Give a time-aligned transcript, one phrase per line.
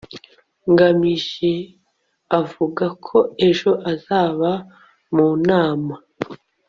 [0.71, 1.53] nganji
[2.39, 3.17] avuga ko
[3.47, 4.51] ejo azaba
[5.15, 5.95] mu nama